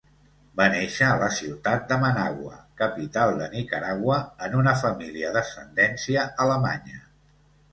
Va 0.59 0.65
néixer 0.75 1.09
a 1.09 1.17
la 1.23 1.27
ciutat 1.39 1.83
de 1.91 1.97
Managua, 2.05 2.57
capital 2.81 3.33
de 3.41 3.51
Nicaragua, 3.57 4.17
en 4.49 4.59
una 4.63 4.75
família 4.81 5.35
d'ascendència 5.37 6.25
alemanya. 6.49 6.99